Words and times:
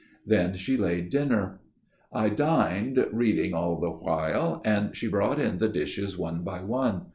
"Then 0.25 0.53
she 0.55 0.77
laid 0.77 1.11
dinner. 1.11 1.59
I 2.11 2.29
dined, 2.29 3.05
reading 3.11 3.53
all 3.53 3.79
the 3.79 3.91
while; 3.91 4.59
and 4.65 4.97
she 4.97 5.07
brought 5.07 5.39
in 5.39 5.59
the 5.59 5.69
dishes 5.69 6.17
one 6.17 6.43
by 6.43 6.63
one. 6.63 7.01